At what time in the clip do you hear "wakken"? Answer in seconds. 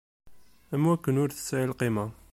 0.87-1.19